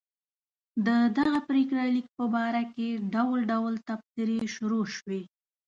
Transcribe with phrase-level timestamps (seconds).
[0.85, 5.21] د دغه پرېکړه لیک په باره کې ډول ډول تبصرې شروع شوې.